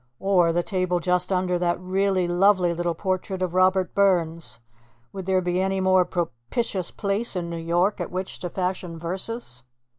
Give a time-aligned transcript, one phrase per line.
[0.19, 4.59] Or the table just under that really lovely little portrait of Robert Burns
[5.13, 9.61] would there be any more propitious place in New York at which to fashion verses?